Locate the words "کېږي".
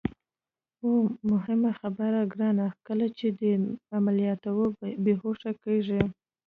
5.63-6.01